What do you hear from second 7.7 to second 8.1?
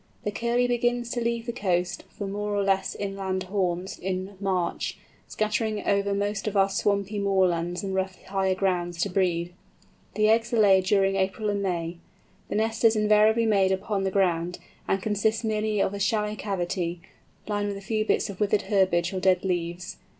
and